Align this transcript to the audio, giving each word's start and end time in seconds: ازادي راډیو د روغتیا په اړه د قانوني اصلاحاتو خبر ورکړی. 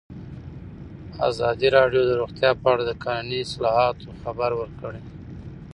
ازادي 1.29 1.67
راډیو 1.77 2.01
د 2.05 2.11
روغتیا 2.21 2.51
په 2.61 2.65
اړه 2.73 2.83
د 2.85 2.91
قانوني 3.05 3.39
اصلاحاتو 3.45 4.17
خبر 4.21 4.51
ورکړی. 4.57 5.01